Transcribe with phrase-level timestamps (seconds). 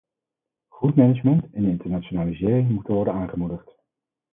[0.69, 3.71] Goed management en internationalisering moeten worden aangemoedigd.